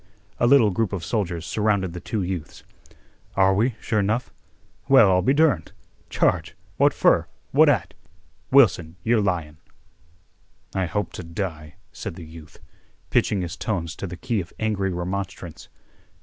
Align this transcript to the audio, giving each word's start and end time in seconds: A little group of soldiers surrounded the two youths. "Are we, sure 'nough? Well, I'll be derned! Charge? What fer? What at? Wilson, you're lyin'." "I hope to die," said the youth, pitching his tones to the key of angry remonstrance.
A 0.39 0.47
little 0.47 0.71
group 0.71 0.93
of 0.93 1.05
soldiers 1.05 1.45
surrounded 1.45 1.93
the 1.93 1.99
two 1.99 2.23
youths. 2.23 2.63
"Are 3.35 3.53
we, 3.53 3.75
sure 3.79 4.01
'nough? 4.01 4.33
Well, 4.89 5.11
I'll 5.11 5.21
be 5.21 5.31
derned! 5.35 5.73
Charge? 6.09 6.55
What 6.77 6.91
fer? 6.91 7.27
What 7.51 7.69
at? 7.69 7.93
Wilson, 8.49 8.95
you're 9.03 9.21
lyin'." 9.21 9.57
"I 10.73 10.87
hope 10.87 11.13
to 11.13 11.23
die," 11.23 11.75
said 11.93 12.15
the 12.15 12.25
youth, 12.25 12.57
pitching 13.11 13.41
his 13.43 13.55
tones 13.55 13.95
to 13.97 14.07
the 14.07 14.17
key 14.17 14.39
of 14.41 14.51
angry 14.57 14.91
remonstrance. 14.91 15.69